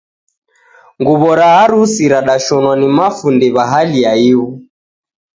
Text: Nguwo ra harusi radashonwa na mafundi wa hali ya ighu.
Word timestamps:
Nguwo 0.99 1.29
ra 1.39 1.47
harusi 1.57 2.03
radashonwa 2.13 2.73
na 2.79 2.87
mafundi 2.97 3.47
wa 3.55 3.63
hali 3.71 3.97
ya 4.03 4.13
ighu. 4.29 4.49